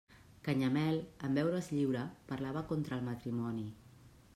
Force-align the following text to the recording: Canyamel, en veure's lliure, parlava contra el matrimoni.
Canyamel, 0.47 0.95
en 1.29 1.37
veure's 1.41 1.69
lliure, 1.75 2.03
parlava 2.33 2.67
contra 2.75 2.99
el 3.01 3.09
matrimoni. 3.13 3.73